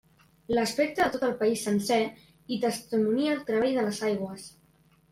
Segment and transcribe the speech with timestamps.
[0.59, 4.53] L'aspecte de tot el país sencer hi testimonia el treball de les aigües.